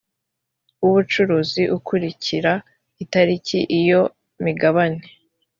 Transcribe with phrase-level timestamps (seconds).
[0.81, 2.53] w ubucuruzi ukurikira
[3.03, 4.01] itariki iyo
[4.43, 5.01] migabane